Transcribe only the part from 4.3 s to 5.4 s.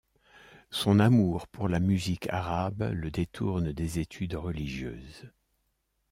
religieuses.